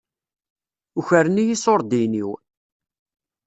Ukren-iyi 0.99 1.53
iṣuṛdiyen-iw. 1.55 2.31